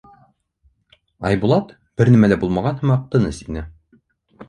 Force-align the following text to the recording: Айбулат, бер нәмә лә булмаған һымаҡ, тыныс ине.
Айбулат, 1.29 1.71
бер 2.01 2.13
нәмә 2.17 2.33
лә 2.35 2.41
булмаған 2.47 2.83
һымаҡ, 2.83 3.09
тыныс 3.15 3.47
ине. 3.49 3.69